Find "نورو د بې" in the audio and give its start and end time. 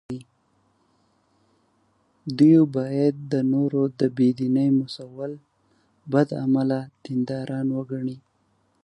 3.53-4.29